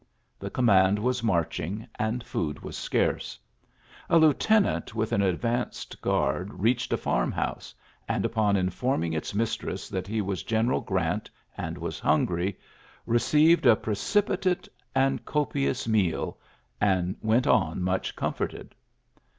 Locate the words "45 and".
16.81-17.17